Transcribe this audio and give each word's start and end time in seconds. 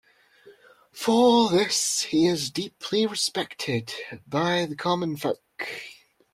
For 0.93 1.49
this 1.51 2.01
he 2.09 2.25
is 2.25 2.49
deeply 2.49 3.05
respected 3.05 3.93
by 4.27 4.65
the 4.65 4.75
common 4.75 5.15
folk. 5.15 5.43